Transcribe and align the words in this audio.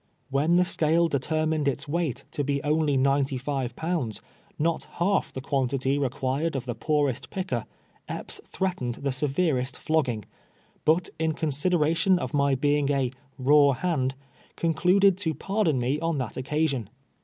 AVhen 0.33 0.55
the 0.57 0.65
scale 0.65 1.07
determined 1.07 1.67
its 1.67 1.87
weight 1.87 2.23
to 2.31 2.43
be 2.43 2.59
only 2.63 2.97
ninety 2.97 3.39
live 3.45 3.75
pounds, 3.75 4.19
not 4.57 4.85
half 4.93 5.31
the 5.31 5.41
quantit}^ 5.41 5.99
required 5.99 6.55
of 6.55 6.65
the 6.65 6.73
poorest 6.73 7.29
picker, 7.29 7.67
Epps 8.09 8.41
threatened 8.43 8.95
the 8.95 9.11
severest 9.11 9.77
flogging, 9.77 10.25
but 10.85 11.11
in 11.19 11.33
consideration 11.33 12.17
of 12.17 12.33
my 12.33 12.55
being 12.55 12.89
a" 12.89 13.11
raw 13.37 13.73
hand," 13.73 14.15
concluded 14.55 15.19
to 15.19 15.35
pardon 15.35 15.77
me 15.77 15.99
on 15.99 16.17
that 16.17 16.35
occasion. 16.35 16.89